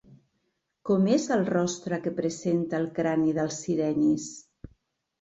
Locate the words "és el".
1.17-1.43